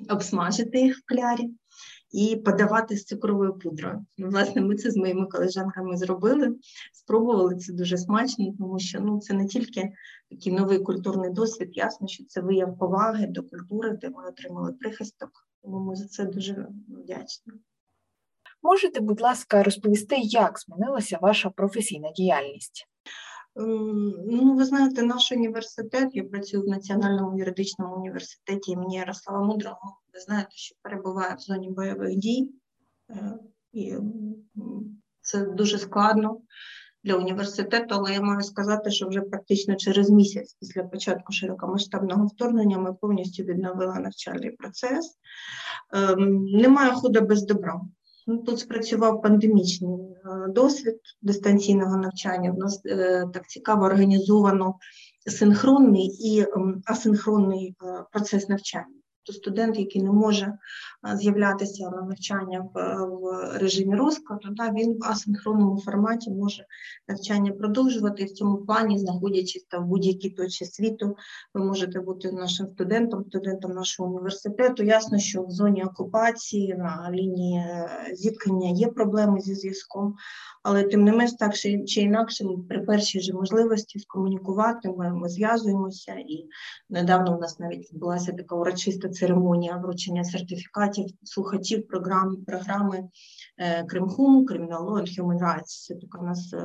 обсмажити 0.09 0.81
їх 0.81 0.97
в 0.97 1.05
клярі 1.05 1.49
і 2.11 2.35
подавати 2.35 2.97
з 2.97 3.05
цукровою 3.05 3.53
пудрою. 3.53 4.05
Ну, 4.17 4.29
власне, 4.29 4.61
ми 4.61 4.75
це 4.75 4.91
з 4.91 4.97
моїми 4.97 5.25
колежанками 5.25 5.97
зробили, 5.97 6.55
спробували 6.93 7.55
це 7.55 7.73
дуже 7.73 7.97
смачно, 7.97 8.53
тому 8.57 8.79
що 8.79 8.99
ну, 8.99 9.19
це 9.19 9.33
не 9.33 9.45
тільки 9.45 9.91
такий 10.29 10.53
новий 10.53 10.79
культурний 10.79 11.29
досвід, 11.29 11.69
ясно, 11.77 12.07
що 12.07 12.23
це 12.25 12.41
вияв 12.41 12.77
поваги 12.77 13.27
до 13.27 13.43
культури, 13.43 13.97
де 14.01 14.09
ми 14.09 14.29
отримали 14.29 14.73
прихисток. 14.73 15.29
Тому 15.63 15.79
ми 15.79 15.95
за 15.95 16.07
це 16.07 16.25
дуже 16.25 16.67
вдячні. 16.87 17.53
Можете, 18.63 18.99
будь 18.99 19.21
ласка, 19.21 19.63
розповісти, 19.63 20.15
як 20.17 20.59
змінилася 20.59 21.17
ваша 21.21 21.49
професійна 21.49 22.11
діяльність? 22.11 22.87
Ну, 23.55 24.55
ви 24.55 24.65
знаєте, 24.65 25.03
наш 25.03 25.31
університет, 25.31 26.09
я 26.13 26.23
працюю 26.23 26.63
в 26.63 26.67
Національному 26.67 27.37
юридичному 27.37 27.95
університеті 27.95 28.71
імені 28.71 28.95
Ярослава 28.95 29.45
Мудрого. 29.45 29.97
Ви 30.13 30.19
знаєте, 30.19 30.51
що 30.51 30.75
перебуває 30.81 31.35
в 31.35 31.39
зоні 31.39 31.69
бойових 31.69 32.15
дій, 32.15 32.51
і 33.73 33.95
це 35.21 35.45
дуже 35.45 35.77
складно 35.77 36.37
для 37.03 37.15
університету, 37.15 37.95
але 37.95 38.13
я 38.13 38.21
маю 38.21 38.41
сказати, 38.41 38.91
що 38.91 39.07
вже 39.07 39.21
практично 39.21 39.75
через 39.75 40.09
місяць 40.09 40.57
після 40.59 40.83
початку 40.83 41.33
широкомасштабного 41.33 42.25
вторгнення 42.25 42.77
ми 42.77 42.93
повністю 42.93 43.43
відновили 43.43 43.99
навчальний 43.99 44.51
процес. 44.51 45.17
Ем, 45.93 46.45
немає 46.45 46.91
худа 46.91 47.21
без 47.21 47.45
добра. 47.45 47.81
Ну, 48.27 48.37
тут 48.37 48.59
спрацював 48.59 49.21
пандемічний 49.21 49.99
е, 49.99 50.47
досвід 50.49 50.99
дистанційного 51.21 51.97
навчання. 51.97 52.51
У 52.51 52.57
нас 52.57 52.81
е, 52.85 53.25
так 53.33 53.49
цікаво 53.49 53.85
організовано 53.85 54.75
синхронний 55.27 56.05
і 56.05 56.45
асинхронний 56.85 57.75
е, 57.83 58.03
процес 58.11 58.49
навчання 58.49 59.00
то 59.23 59.33
студент, 59.33 59.79
який 59.79 60.03
не 60.03 60.11
може 60.11 60.53
з'являтися 61.15 61.89
на 61.89 62.01
навчання 62.01 62.69
в, 62.73 62.95
в 63.05 63.57
режимі 63.57 63.95
розкладу, 63.95 64.49
да, 64.51 64.71
він 64.71 64.93
в 64.93 65.03
асинхронному 65.03 65.81
форматі 65.81 66.31
може 66.31 66.65
навчання 67.07 67.51
продовжувати. 67.51 68.23
І 68.23 68.25
в 68.25 68.31
цьому 68.31 68.57
плані, 68.57 68.99
знаходячись 68.99 69.65
там 69.69 69.83
в 69.83 69.87
будь-якій 69.87 70.29
точці 70.29 70.65
світу, 70.65 71.15
ви 71.53 71.65
можете 71.65 71.99
бути 71.99 72.31
нашим 72.31 72.67
студентом, 72.67 73.25
студентом 73.25 73.71
нашого 73.71 74.09
університету. 74.09 74.83
Ясно, 74.83 75.19
що 75.19 75.43
в 75.43 75.51
зоні 75.51 75.83
окупації 75.83 76.75
на 76.75 77.11
лінії 77.11 77.57
е, 77.59 77.89
зіткнення 78.13 78.69
є 78.69 78.87
проблеми 78.87 79.41
зі 79.41 79.55
зв'язком, 79.55 80.15
але 80.63 80.83
тим 80.83 81.03
не 81.03 81.11
менш, 81.11 81.33
так 81.33 81.55
чи 81.57 82.01
інакше, 82.01 82.45
при 82.69 82.79
першій 82.79 83.21
же 83.21 83.33
можливості 83.33 83.99
скомунікувати, 83.99 84.89
ми, 84.89 85.13
ми 85.13 85.29
зв'язуємося, 85.29 86.11
і 86.11 86.45
недавно 86.89 87.37
у 87.37 87.39
нас 87.39 87.59
навіть 87.59 87.93
відбулася 87.93 88.31
така 88.31 88.55
урочиста 88.55 89.09
церемонія 89.11 89.77
вручення 89.77 90.23
сертифікатів 90.23 91.05
слухачів 91.23 91.87
програм, 91.87 92.37
програми 92.47 93.03
е, 93.57 93.83
Кримхум, 93.83 94.45
Criminal 94.45 94.85
Law 94.87 95.01
and 95.01 95.19
Human 95.19 95.39
Rights. 95.39 95.87
Це 95.87 95.95
така 95.95 96.19
у 96.19 96.23
нас 96.23 96.53
е, 96.53 96.57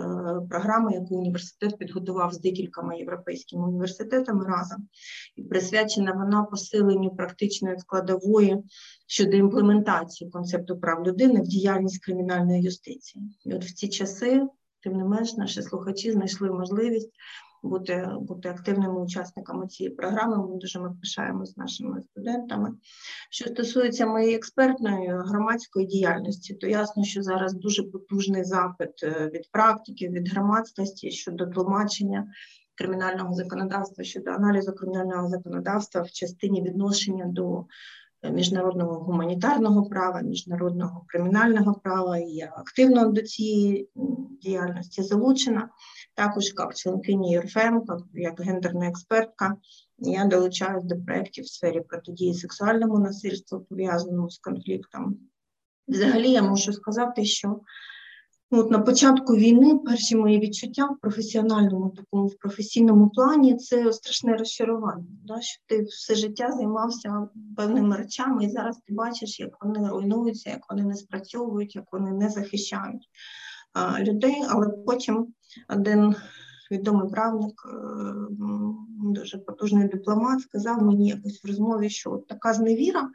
програма, 0.51 0.91
яку 0.93 1.17
університет 1.17 1.79
підготував 1.79 2.33
з 2.33 2.41
декількома 2.41 2.95
європейськими 2.95 3.69
університетами 3.69 4.45
разом, 4.45 4.89
і 5.37 5.43
присвячена 5.43 6.13
вона 6.13 6.43
посиленню 6.43 7.11
практичної 7.11 7.79
складової 7.79 8.63
щодо 9.07 9.37
імплементації 9.37 10.31
концепту 10.31 10.79
прав 10.79 11.07
людини 11.07 11.41
в 11.41 11.45
діяльність 11.45 12.05
кримінальної 12.05 12.63
юстиції. 12.63 13.25
І 13.45 13.55
от 13.55 13.65
в 13.65 13.75
ці 13.75 13.89
часи, 13.89 14.43
тим 14.81 14.97
не 14.97 15.05
менш, 15.05 15.37
наші 15.37 15.63
слухачі 15.63 16.13
знайшли 16.13 16.51
можливість 16.51 17.11
бути 17.63 18.09
бути 18.21 18.49
активними 18.49 19.03
учасниками 19.03 19.67
цієї 19.67 19.95
програми. 19.95 20.49
Ми 20.49 20.59
дуже 20.59 20.81
ми 20.81 20.95
пишаємо 21.01 21.47
з 21.47 21.57
нашими 21.57 22.03
студентами. 22.03 22.73
Що 23.31 23.49
стосується 23.49 24.07
моєї 24.07 24.35
експертної 24.35 25.09
громадської 25.09 25.87
діяльності, 25.87 26.55
то 26.55 26.67
ясно, 26.67 27.05
що 27.05 27.23
зараз 27.23 27.55
дуже 27.55 27.83
потужний 27.83 28.45
запит 28.45 29.03
е, 29.03 29.31
від 29.35 29.51
практиків, 29.53 30.13
від 30.13 30.29
громадськості 30.29 31.11
щодо 31.11 31.47
тлумачення. 31.47 32.27
Кримінального 32.79 33.35
законодавства 33.35 34.05
щодо 34.05 34.31
аналізу 34.31 34.73
кримінального 34.73 35.29
законодавства 35.29 36.03
в 36.03 36.11
частині 36.11 36.63
відношення 36.63 37.25
до 37.25 37.65
міжнародного 38.31 38.99
гуманітарного 38.99 39.85
права, 39.85 40.21
міжнародного 40.21 41.05
кримінального 41.07 41.75
права. 41.75 42.19
І 42.19 42.31
Я 42.31 42.53
активно 42.57 43.07
до 43.07 43.23
цієї 43.23 43.89
діяльності 44.43 45.03
залучена. 45.03 45.69
Також 46.15 46.45
як 46.59 46.75
членкині 46.75 47.33
ЮРФЕМ, 47.33 47.83
як 48.15 48.41
гендерна 48.41 48.89
експертка, 48.89 49.57
я 49.99 50.25
долучаюсь 50.25 50.85
до 50.85 50.97
проєктів 50.97 51.45
в 51.45 51.49
сфері 51.49 51.81
протидії 51.81 52.35
сексуальному 52.35 52.99
насильству, 52.99 53.61
пов'язаному 53.61 54.31
з 54.31 54.39
конфліктом. 54.39 55.19
Взагалі, 55.89 56.31
я 56.31 56.43
можу 56.43 56.73
сказати, 56.73 57.25
що 57.25 57.61
от 58.51 58.71
На 58.71 58.79
початку 58.79 59.37
війни 59.37 59.79
перші 59.79 60.17
мої 60.17 60.39
відчуття 60.39 60.87
в 60.87 61.01
професіональному 61.01 61.91
такому 61.91 62.27
в 62.27 62.39
професійному 62.39 63.11
плані 63.11 63.57
це 63.57 63.93
страшне 63.93 64.37
розчарування, 64.37 65.07
да, 65.25 65.41
що 65.41 65.63
ти 65.67 65.83
все 65.83 66.15
життя 66.15 66.53
займався 66.53 67.29
певними 67.57 67.97
речами, 67.97 68.45
і 68.45 68.51
зараз 68.51 68.77
ти 68.77 68.95
бачиш, 68.95 69.41
як 69.41 69.65
вони 69.65 69.89
руйнуються, 69.89 70.51
як 70.51 70.61
вони 70.71 70.83
не 70.83 70.95
спрацьовують, 70.95 71.77
як 71.77 71.85
вони 71.93 72.11
не 72.11 72.29
захищають 72.29 73.09
а, 73.73 74.03
людей. 74.03 74.43
Але 74.49 74.69
потім 74.69 75.27
один 75.69 76.15
відомий 76.71 77.11
правник, 77.11 77.55
е, 77.67 77.77
дуже 78.89 79.39
потужний 79.39 79.89
дипломат, 79.89 80.41
сказав 80.41 80.83
мені 80.83 81.09
якось 81.09 81.45
в 81.45 81.47
розмові, 81.47 81.91
що 81.91 82.13
от 82.13 82.27
така 82.27 82.55
зневіра 82.55 83.11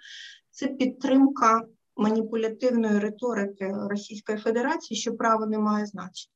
це 0.51 0.67
підтримка 0.67 1.61
маніпулятивної 2.01 2.99
риторики 2.99 3.73
Російської 3.89 4.37
Федерації, 4.37 4.99
що 4.99 5.13
право 5.13 5.45
не 5.45 5.59
має 5.59 5.85
значення. 5.85 6.33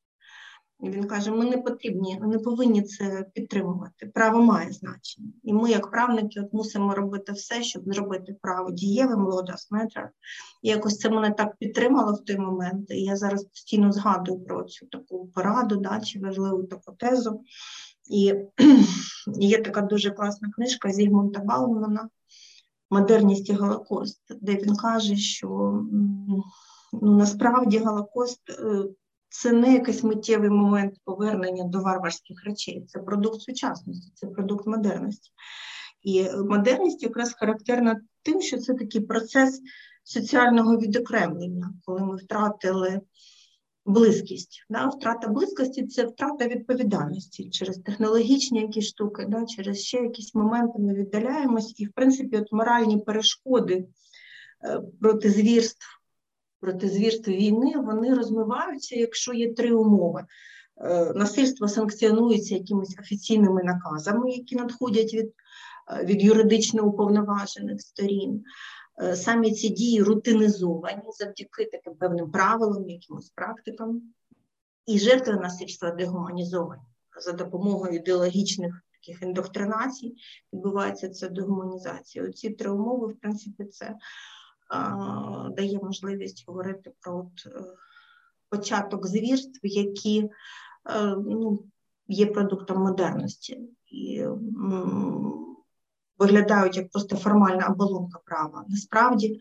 Він 0.82 1.04
каже: 1.04 1.30
ми 1.30 1.44
не 1.44 1.58
потрібні, 1.58 2.20
не 2.22 2.38
повинні 2.38 2.82
це 2.82 3.26
підтримувати. 3.34 4.06
Право 4.06 4.42
має 4.42 4.72
значення. 4.72 5.32
І 5.42 5.52
ми, 5.52 5.70
як 5.70 5.90
правники, 5.90 6.40
от 6.40 6.52
мусимо 6.52 6.94
робити 6.94 7.32
все, 7.32 7.62
щоб 7.62 7.82
зробити 7.86 8.36
право 8.42 8.70
дієвим 8.70 9.26
лодас 9.26 9.70
метра. 9.70 10.10
Якось 10.62 10.98
це 10.98 11.10
мене 11.10 11.30
так 11.30 11.56
підтримало 11.56 12.12
в 12.12 12.24
той 12.24 12.38
момент. 12.38 12.90
І 12.90 13.02
я 13.02 13.16
зараз 13.16 13.44
постійно 13.44 13.92
згадую 13.92 14.40
про 14.40 14.64
цю 14.64 14.86
таку 14.86 15.26
пораду, 15.26 15.76
да, 15.76 16.00
чи 16.00 16.18
важливу 16.18 16.62
таку 16.62 16.92
тезу. 16.92 17.42
І 18.10 18.34
є 19.38 19.62
така 19.62 19.80
дуже 19.80 20.10
класна 20.10 20.50
книжка 20.56 20.92
Зігмунта 20.92 21.40
Баумана 21.40 22.08
модерність 22.90 23.50
і 23.50 23.52
Голокост, 23.52 24.22
де 24.40 24.54
він 24.54 24.76
каже, 24.76 25.16
що 25.16 25.48
ну, 25.92 26.42
насправді 26.92 27.78
Голокост 27.78 28.50
е, 28.50 28.84
це 29.28 29.52
не 29.52 29.72
якийсь 29.72 30.04
миттєвий 30.04 30.50
момент 30.50 30.94
повернення 31.04 31.64
до 31.64 31.80
варварських 31.80 32.44
речей, 32.44 32.84
це 32.88 32.98
продукт 32.98 33.40
сучасності, 33.40 34.12
це 34.14 34.26
продукт 34.26 34.66
модерності. 34.66 35.30
І 36.02 36.30
модерність 36.30 37.02
якраз 37.02 37.34
характерна 37.34 38.00
тим, 38.22 38.40
що 38.40 38.58
це 38.58 38.74
такий 38.74 39.00
процес 39.00 39.60
соціального 40.04 40.76
відокремлення, 40.76 41.72
коли 41.84 42.00
ми 42.00 42.16
втратили 42.16 43.00
близькість. 43.86 44.66
Да? 44.70 44.86
Втрата 44.86 45.28
близькості 45.28 45.86
це 45.86 46.06
втрата 46.06 46.48
відповідальності 46.48 47.50
через 47.50 47.78
технологічні 47.78 48.60
якісь 48.60 48.88
штуки, 48.88 49.26
да? 49.28 49.44
через 49.46 49.80
ще 49.80 49.98
якісь 49.98 50.34
моменти 50.34 50.78
ми 50.78 50.94
віддаляємось, 50.94 51.74
і, 51.80 51.86
в 51.86 51.92
принципі, 51.92 52.36
от 52.36 52.52
моральні 52.52 52.98
перешкоди 52.98 53.84
е, 54.64 54.80
проти 55.00 55.30
звірств, 55.30 55.86
проти 56.60 56.88
звірств 56.88 57.30
війни, 57.30 57.72
вони 57.76 58.14
розмиваються, 58.14 58.96
якщо 58.96 59.32
є 59.32 59.52
три 59.52 59.72
умови. 59.72 60.24
Е, 60.80 61.12
насильство 61.14 61.68
санкціонується 61.68 62.54
якимись 62.54 62.96
офіційними 63.00 63.62
наказами, 63.62 64.30
які 64.30 64.56
надходять 64.56 65.14
від 65.14 65.32
е, 65.92 66.04
від 66.04 66.22
юридично 66.22 66.84
уповноважених 66.84 67.80
сторін. 67.80 68.44
Е, 69.02 69.16
самі 69.16 69.52
ці 69.52 69.68
дії 69.68 70.02
рутинізовані 70.02 71.02
завдяки 71.18 71.64
таким 71.64 71.94
певним 71.94 72.30
правилам, 72.30 72.90
якимось 72.90 73.30
практикам, 73.30 74.02
і 74.86 74.98
жертви 74.98 75.34
насильства 75.34 75.90
дегуманізовані. 75.90 76.82
За 77.20 77.32
допомогою 77.32 77.94
ідеологічних 77.94 78.82
таких 78.92 79.22
індоктринацій 79.22 80.14
відбувається 80.52 81.08
це 81.08 81.28
дегуманізація. 81.28 82.24
Оці 82.24 82.50
три 82.50 82.70
умови, 82.70 83.12
в 83.12 83.20
принципі, 83.20 83.64
це 83.64 83.94
дає 85.50 85.78
можливість 85.82 86.44
говорити 86.46 86.92
про 87.00 87.18
от, 87.18 87.46
е, 87.46 87.64
початок 88.48 89.06
звірств, 89.06 89.60
які 89.62 90.30
ну, 91.16 91.64
є 92.08 92.26
продуктом 92.26 92.82
модерності. 92.82 93.60
І 93.86 94.24
виглядають 96.18 96.76
як 96.76 96.90
просто 96.90 97.16
формальна 97.16 97.66
оболонка 97.66 98.18
права. 98.24 98.64
Насправді, 98.68 99.38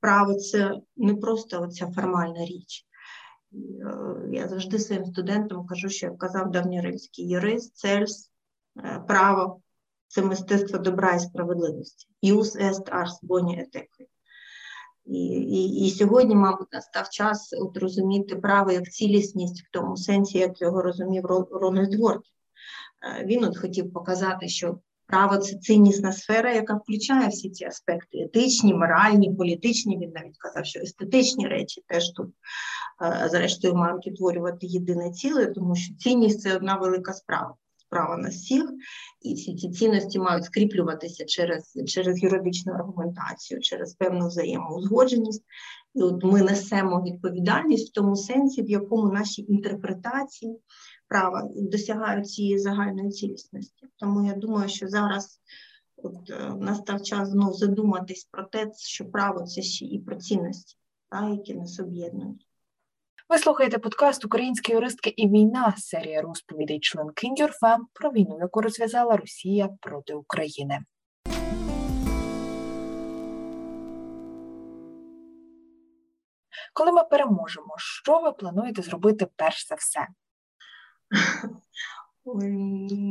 право 0.00 0.34
це 0.34 0.80
не 0.96 1.14
просто 1.14 1.62
оця 1.62 1.90
формальна 1.90 2.44
річ. 2.44 2.86
Я 4.32 4.48
завжди 4.48 4.78
своїм 4.78 5.04
студентам 5.04 5.66
кажу, 5.66 5.88
що 5.88 6.06
як 6.06 6.18
казав 6.18 6.50
давньоримський 6.50 7.28
юрист, 7.28 7.76
цельс, 7.76 8.30
право 9.08 9.60
це 10.08 10.22
мистецтво 10.22 10.78
добра 10.78 11.14
і 11.14 11.20
справедливості. 11.20 12.06
Ius 12.22 12.56
est 12.56 12.90
ars 12.90 13.28
boni 13.28 13.58
et 13.58 13.86
І, 15.04 15.18
і, 15.28 15.86
і 15.86 15.90
сьогодні, 15.90 16.34
мабуть, 16.34 16.72
настав 16.72 17.08
час 17.08 17.54
от 17.58 17.76
розуміти 17.76 18.36
право 18.36 18.72
як 18.72 18.90
цілісність 18.90 19.62
в 19.62 19.70
тому 19.70 19.96
сенсі, 19.96 20.38
як 20.38 20.60
його 20.60 20.82
розумів 20.82 21.24
Рональд 21.50 21.94
Ворд. 21.94 22.22
Е, 23.20 23.24
він 23.24 23.44
от 23.44 23.58
хотів 23.58 23.92
показати, 23.92 24.48
що 24.48 24.78
право 25.06 25.36
це 25.36 25.56
ціннісна 25.56 26.12
сфера, 26.12 26.52
яка 26.52 26.74
включає 26.74 27.28
всі 27.28 27.50
ці 27.50 27.64
аспекти: 27.64 28.18
етичні, 28.18 28.74
моральні, 28.74 29.34
політичні. 29.34 29.98
Він 29.98 30.10
навіть 30.14 30.38
казав, 30.38 30.66
що 30.66 30.80
естетичні 30.80 31.48
речі 31.48 31.82
теж 31.86 32.10
тут, 32.10 32.28
е, 33.02 33.28
зрештою, 33.28 33.74
мають 33.74 34.06
утворювати 34.06 34.66
єдине 34.66 35.10
ціле, 35.10 35.46
тому 35.46 35.76
що 35.76 35.94
цінність 35.94 36.40
це 36.40 36.56
одна 36.56 36.76
велика 36.76 37.12
справа 37.12 37.54
права 37.94 38.16
на 38.16 38.28
всіх, 38.28 38.64
і 39.22 39.34
всі 39.34 39.54
ці 39.54 39.70
цінності 39.70 40.18
мають 40.18 40.44
скріплюватися 40.44 41.24
через 41.24 41.78
через 41.86 42.22
юридичну 42.22 42.72
аргументацію, 42.72 43.60
через 43.60 43.94
певну 43.94 44.28
взаємоузгодженість. 44.28 45.44
І 45.94 46.02
от 46.02 46.24
ми 46.24 46.42
несемо 46.42 47.02
відповідальність 47.02 47.90
в 47.90 47.92
тому 47.92 48.16
сенсі, 48.16 48.62
в 48.62 48.70
якому 48.70 49.12
наші 49.12 49.42
інтерпретації 49.48 50.58
права 51.14 51.48
досягають 51.54 52.30
цієї 52.30 52.58
загальної 52.58 53.10
цілісності. 53.10 53.86
Тому 53.96 54.26
я 54.26 54.34
думаю, 54.34 54.68
що 54.68 54.88
зараз 54.88 55.40
от 55.96 56.30
е, 56.30 56.54
настав 56.60 57.02
час 57.02 57.28
знову 57.28 57.52
задуматись 57.52 58.28
про 58.30 58.44
те, 58.44 58.70
що 58.78 59.04
право 59.04 59.46
це 59.46 59.62
ще 59.62 59.84
і 59.84 59.98
про 59.98 60.16
цінності, 60.16 60.76
та, 61.10 61.28
які 61.28 61.54
нас 61.54 61.80
об'єднують. 61.80 62.46
Ви 63.28 63.38
слухаєте 63.38 63.78
подкаст 63.78 64.24
Українські 64.24 64.72
юристки 64.72 65.10
і 65.16 65.28
війна, 65.28 65.74
серія 65.78 66.22
розповідей 66.22 66.80
член 66.80 67.10
Кіндюрфем 67.10 67.86
про 67.92 68.10
війну, 68.10 68.38
яку 68.40 68.60
розв'язала 68.60 69.16
Росія 69.16 69.68
проти 69.80 70.14
України. 70.14 70.78
Коли 76.72 76.92
ми 76.92 77.04
переможемо, 77.04 77.74
що 77.76 78.20
ви 78.20 78.32
плануєте 78.32 78.82
зробити 78.82 79.26
перш 79.36 79.68
за 79.68 79.74
все? 79.74 80.06
Ой, 82.24 82.50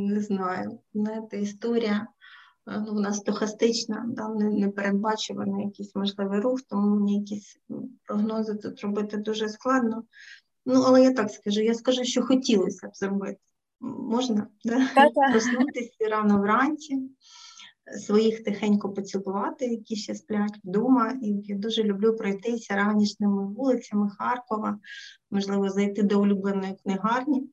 Не 0.10 0.20
знаю. 0.20 0.80
Знаєте, 0.94 1.40
історія 1.40 2.08
ну, 2.66 2.94
вона 2.94 3.14
стохастична, 3.14 4.06
да, 4.08 4.30
непередбачуваний 4.30 5.66
якийсь 5.66 5.96
можливий 5.96 6.40
рух, 6.40 6.62
тому 6.62 6.96
мені 6.96 7.20
якісь 7.20 7.58
прогнози 8.08 8.56
тут 8.56 8.82
робити 8.82 9.18
дуже 9.18 9.50
складно. 9.50 10.04
Ну, 10.66 10.84
але 10.86 11.04
я 11.04 11.14
так 11.14 11.32
скажу, 11.32 11.62
я 11.62 11.74
скажу, 11.74 12.04
що 12.04 12.22
хотілося 12.22 12.88
б 12.88 12.92
зробити. 12.96 13.40
Можна 13.82 14.48
да? 14.66 14.88
проснутися 15.32 16.10
рано 16.12 16.40
вранці, 16.40 17.10
своїх 18.06 18.44
тихенько 18.44 18.90
поцілувати, 18.90 19.66
які 19.66 19.96
ще 19.96 20.16
сплять 20.16 20.60
вдома. 20.64 21.18
І 21.22 21.28
я 21.44 21.56
дуже 21.56 21.84
люблю 21.84 22.16
пройтися 22.16 22.76
ранішними 22.76 23.48
вулицями 23.48 24.10
Харкова, 24.18 24.80
можливо, 25.32 25.70
зайти 25.70 26.04
до 26.04 26.22
улюбленої 26.22 26.76
книгарні 26.84 27.50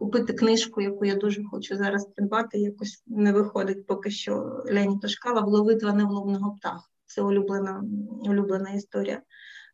купити 0.00 0.32
книжку, 0.32 0.80
яку 0.80 1.04
я 1.04 1.14
дуже 1.14 1.44
хочу 1.44 1.76
зараз 1.76 2.06
придбати, 2.06 2.58
якось 2.58 3.02
не 3.06 3.32
виходить 3.32 3.86
поки 3.86 4.10
що 4.10 4.62
Лені 4.64 4.98
Тошкала 4.98 5.40
«Вловитва 5.40 5.92
невловного 5.92 6.56
птаха. 6.56 6.88
Це 7.06 7.22
улюблена 7.22 7.84
улюблена 8.20 8.70
історія 8.70 9.22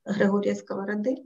Григорія 0.05 0.55
Сковороди. 0.55 1.17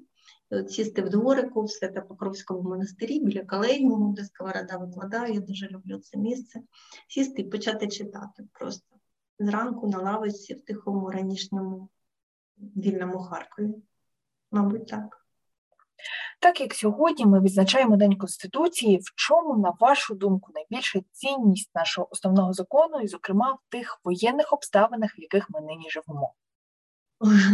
Сісти 0.68 1.02
в 1.02 1.08
дворику 1.08 1.62
в 1.62 1.70
Свято-Покровському 1.70 2.62
монастирі 2.62 3.20
біля 3.20 3.44
Калейного, 3.44 4.14
де 4.16 4.24
Сковорода 4.24 4.76
викладає, 4.76 5.34
я 5.34 5.40
дуже 5.40 5.68
люблю 5.68 5.98
це 5.98 6.18
місце. 6.18 6.60
Сісти 7.08 7.42
і 7.42 7.44
почати 7.44 7.88
читати 7.88 8.48
просто 8.52 8.96
зранку 9.38 9.88
на 9.88 9.98
лавиці 9.98 10.54
в 10.54 10.64
тихому 10.64 11.10
ранішньому 11.10 11.88
вільному 12.58 13.18
Харкові. 13.18 13.74
Мабуть, 14.50 14.86
так. 14.88 15.26
Так 16.40 16.60
як 16.60 16.74
сьогодні 16.74 17.26
ми 17.26 17.40
відзначаємо 17.40 17.96
День 17.96 18.16
Конституції, 18.16 18.98
в 18.98 19.12
чому, 19.14 19.56
на 19.56 19.72
вашу 19.80 20.14
думку, 20.14 20.52
найбільша 20.54 21.00
цінність 21.12 21.70
нашого 21.74 22.08
основного 22.10 22.52
закону, 22.52 23.00
і, 23.00 23.08
зокрема, 23.08 23.52
в 23.52 23.72
тих 23.72 24.00
воєнних 24.04 24.52
обставинах, 24.52 25.18
в 25.18 25.20
яких 25.20 25.50
ми 25.50 25.60
нині 25.60 25.90
живемо? 25.90 26.32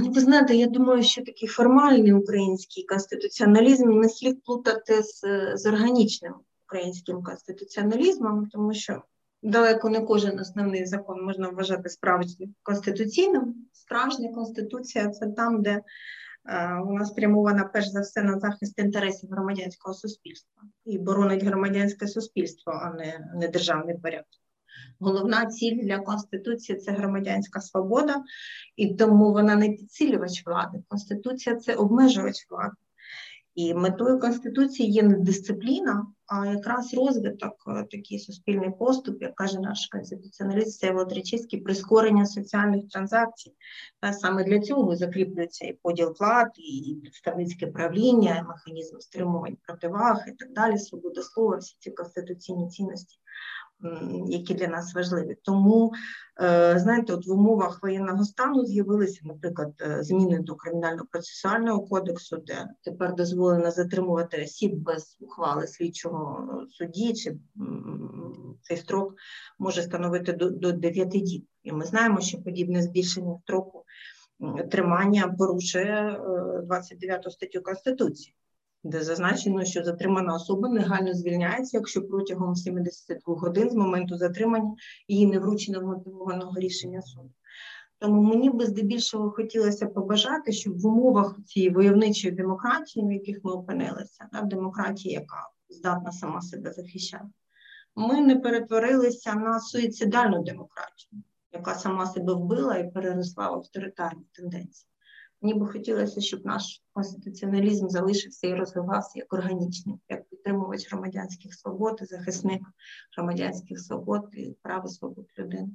Ну, 0.03 0.11
ви 0.11 0.20
знаєте, 0.20 0.57
я 0.57 0.66
думаю, 0.66 1.03
що 1.03 1.25
такий 1.25 1.49
формальний 1.49 2.12
український 2.12 2.85
конституціоналізм 2.85 3.90
не 4.01 4.09
слід 4.09 4.42
плутати 4.42 5.03
з, 5.03 5.22
з 5.57 5.66
органічним 5.66 6.35
українським 6.66 7.22
конституціоналізмом, 7.22 8.49
тому 8.53 8.75
що 8.75 9.03
далеко 9.42 9.88
не 9.88 10.01
кожен 10.01 10.40
основний 10.40 10.87
закон 10.87 11.25
можна 11.25 11.49
вважати 11.49 11.88
справжнім 11.88 12.55
конституційним. 12.62 13.55
Справжня 13.72 14.33
конституція 14.33 15.09
це 15.09 15.27
там, 15.27 15.62
де 15.62 15.83
вона 16.85 17.05
спрямована 17.05 17.65
перш 17.65 17.89
за 17.89 18.01
все 18.01 18.23
на 18.23 18.39
захист 18.39 18.79
інтересів 18.79 19.31
громадянського 19.31 19.95
суспільства 19.95 20.63
і 20.85 20.99
боронить 20.99 21.45
громадянське 21.45 22.09
суспільство, 22.09 22.73
а 22.73 22.93
не, 22.93 23.31
не 23.35 23.49
державний 23.49 23.99
порядок. 23.99 24.27
Головна 24.99 25.47
ціль 25.47 25.83
для 25.83 25.99
конституції 25.99 26.79
це 26.79 26.93
громадянська 26.93 27.61
свобода, 27.61 28.23
і 28.77 28.95
тому 28.95 29.33
вона 29.33 29.57
не 29.57 29.69
підсилювач 29.69 30.47
влади. 30.47 30.83
Конституція 30.89 31.57
це 31.57 31.75
обмежувач 31.75 32.47
влади. 32.51 32.77
І 33.55 33.75
метою 33.75 34.19
Конституції 34.19 34.91
є 34.91 35.03
не 35.03 35.19
дисципліна, 35.19 36.07
а 36.27 36.47
якраз 36.47 36.95
розвиток, 36.95 37.65
е, 37.69 37.85
такий 37.91 38.19
суспільний 38.19 38.71
поступ, 38.71 39.23
як 39.23 39.35
каже 39.35 39.61
наш 39.61 39.87
конституціоналіст 39.87 40.69
Всеволод 40.69 41.12
Речицький, 41.12 41.61
прискорення 41.61 42.27
соціальних 42.27 42.89
транзакцій. 42.89 43.53
Саме 44.12 44.45
для 44.45 44.61
цього 44.61 44.97
закріплюється 44.97 45.67
і 45.67 45.73
поділ 45.83 46.15
плат, 46.15 46.49
і 46.57 46.99
представницьке 47.03 47.67
правління, 47.67 48.37
і 48.37 48.49
механізм 48.49 48.99
стримувань 48.99 49.57
противаг 49.67 50.25
і 50.29 50.33
так 50.33 50.53
далі, 50.53 50.79
свобода 50.79 51.23
слова, 51.23 51.57
всі 51.57 51.77
ці 51.79 51.91
конституційні 51.91 52.69
цінності 52.69 53.19
які 54.29 54.55
для 54.55 54.67
нас 54.67 54.95
важливі. 54.95 55.37
Тому, 55.43 55.93
е, 56.41 56.79
знаєте, 56.79 57.12
от 57.12 57.27
в 57.27 57.33
умовах 57.33 57.83
воєнного 57.83 58.25
стану 58.25 58.65
з'явилися, 58.65 59.21
наприклад, 59.25 59.73
е, 59.81 60.03
зміни 60.03 60.39
до 60.39 60.55
кримінально-процесуального 60.55 61.89
кодексу, 61.89 62.37
де 62.37 62.67
тепер 62.83 63.15
дозволено 63.15 63.71
затримувати 63.71 64.43
осіб 64.43 64.75
без 64.75 65.17
ухвали 65.21 65.67
слідчого 65.67 66.49
судді, 66.71 67.15
чи 67.15 67.37
цей 68.62 68.77
строк 68.77 69.15
може 69.59 69.83
становити 69.83 70.33
до, 70.33 70.73
9 70.73 71.09
діб. 71.09 71.47
І 71.62 71.73
ми 71.73 71.85
знаємо, 71.85 72.21
що 72.21 72.43
подібне 72.43 72.83
збільшення 72.83 73.39
строку 73.43 73.85
тримання 74.71 75.35
порушує 75.39 76.21
29 76.65 77.27
е, 77.27 77.31
статтю 77.31 77.62
Конституції 77.62 78.35
де 78.87 79.03
зазначено, 79.03 79.64
що 79.64 79.85
затримана 79.85 80.35
особа 80.35 80.68
негайно 80.68 81.14
звільняється, 81.14 81.77
якщо 81.77 82.03
протягом 82.03 82.55
72 82.55 83.35
годин 83.35 83.70
з 83.70 83.75
моменту 83.75 84.16
затримання 84.16 84.75
її 85.09 85.27
не 85.27 85.38
вручено 85.38 85.83
мотивованого 85.83 86.59
рішення 86.59 87.03
суду. 87.03 87.31
Тому 87.99 88.22
мені 88.22 88.51
би 88.51 88.66
здебільшого 88.66 89.31
хотілося 89.31 89.87
побажати, 89.87 90.53
щоб 90.53 90.81
в 90.81 90.87
умовах 90.87 91.37
цієї 91.46 91.70
войовничої 91.70 92.35
демократії, 92.35 93.07
в 93.07 93.12
яких 93.12 93.40
ми 93.44 93.53
опинилися, 93.53 94.29
да, 94.33 94.42
демократії, 94.42 95.14
яка 95.14 95.49
здатна 95.68 96.12
сама 96.12 96.42
себе 96.42 96.72
захищати, 96.72 97.29
ми 97.94 98.20
не 98.20 98.37
перетворилися 98.37 99.35
на 99.35 99.61
суїцидальну 99.61 100.42
демократію, 100.42 101.22
яка 101.53 101.75
сама 101.75 102.07
себе 102.07 102.35
вбила 102.35 102.77
і 102.77 102.90
переросла 102.90 103.51
в 103.51 103.55
авторитарні 103.55 104.25
тенденції. 104.33 104.88
Мені 105.47 105.59
би 105.59 105.67
хотілося, 105.67 106.21
щоб 106.21 106.47
наш 106.47 106.83
конституціоналізм 106.93 107.89
залишився 107.89 108.47
і 108.47 108.55
розвивався 108.55 109.13
як 109.15 109.33
органічний, 109.33 109.97
як 110.09 110.29
підтримувач 110.29 110.93
громадянських 110.93 111.55
свобод, 111.55 111.99
захисник 112.03 112.63
громадянських 113.17 113.81
свобод 113.81 114.29
і 114.33 114.57
права 114.63 114.89
свобод 114.89 115.27
людини. 115.39 115.69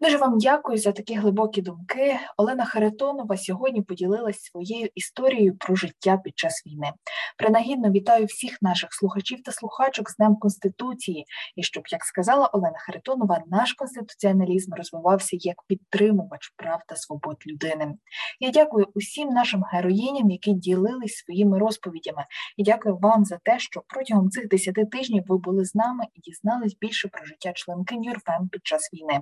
Дуже 0.00 0.16
вам 0.16 0.38
дякую 0.38 0.78
за 0.78 0.92
такі 0.92 1.14
глибокі 1.14 1.62
думки. 1.62 2.18
Олена 2.36 2.64
Харитонова 2.64 3.36
сьогодні 3.36 3.82
поділилась 3.82 4.40
своєю 4.40 4.88
історією 4.94 5.56
про 5.56 5.76
життя 5.76 6.16
під 6.24 6.38
час 6.38 6.62
війни. 6.66 6.92
Принагідно 7.38 7.90
вітаю 7.90 8.26
всіх 8.26 8.62
наших 8.62 8.92
слухачів 8.92 9.42
та 9.42 9.52
слухачок 9.52 10.10
з 10.10 10.16
Днем 10.16 10.36
Конституції. 10.36 11.24
І 11.56 11.62
щоб, 11.62 11.82
як 11.90 12.04
сказала 12.04 12.46
Олена 12.46 12.78
Харитонова, 12.78 13.42
наш 13.46 13.72
конституціоналізм 13.72 14.74
розвивався 14.74 15.36
як 15.40 15.56
підтримувач 15.66 16.52
прав 16.56 16.80
та 16.88 16.96
свобод 16.96 17.36
людини. 17.46 17.94
Я 18.40 18.50
дякую 18.50 18.86
усім 18.94 19.28
нашим 19.28 19.62
героїням, 19.72 20.30
які 20.30 20.52
ділились 20.52 21.16
своїми 21.16 21.58
розповідями, 21.58 22.24
і 22.56 22.62
дякую 22.62 22.96
вам 22.96 23.24
за 23.24 23.38
те, 23.44 23.58
що 23.58 23.82
протягом 23.88 24.30
цих 24.30 24.48
десяти 24.48 24.84
тижнів 24.84 25.24
ви 25.26 25.38
були 25.38 25.64
з 25.64 25.74
нами 25.74 26.04
і 26.14 26.20
дізнались 26.20 26.76
більше 26.80 27.08
про 27.08 27.24
життя 27.24 27.52
членки 27.52 27.94
ЮРФЕМ 27.94 28.48
під 28.48 28.66
час 28.66 28.90
війни. 28.92 29.20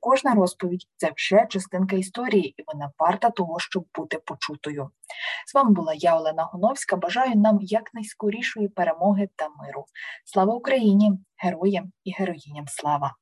Кожна 0.00 0.34
розповідь 0.34 0.86
це 0.96 1.12
вже 1.16 1.46
частинка 1.50 1.96
історії, 1.96 2.54
і 2.56 2.64
вона 2.66 2.90
варта 2.98 3.30
того, 3.30 3.60
щоб 3.60 3.84
бути 3.94 4.18
почутою. 4.24 4.90
З 5.46 5.54
вами 5.54 5.70
була 5.70 5.94
я, 5.94 6.16
Олена 6.16 6.42
Гоновська. 6.42 6.96
Бажаю 6.96 7.34
нам 7.34 7.58
якнайскорішої 7.60 8.68
перемоги 8.68 9.28
та 9.36 9.48
миру. 9.48 9.84
Слава 10.24 10.54
Україні, 10.54 11.12
героям 11.36 11.92
і 12.04 12.12
героїням 12.12 12.64
слава! 12.68 13.14